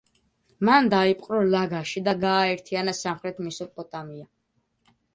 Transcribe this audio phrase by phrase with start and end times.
[0.69, 4.31] მან დაიპყრო ლაგაში და გააერთიანა სამხრეთ მესოპოტამია.